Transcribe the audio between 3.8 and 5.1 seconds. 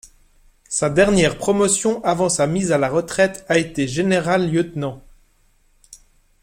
Generalleutnant.